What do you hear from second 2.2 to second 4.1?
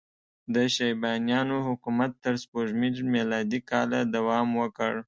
تر سپوږمیز میلادي کاله